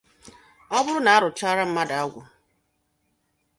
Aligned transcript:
Ọ 0.75 0.77
bụrụ 0.85 1.01
na 1.05 1.11
a 1.17 1.21
rụchaara 1.23 1.63
mmadụ 1.67 1.93
agwụ 2.01 2.19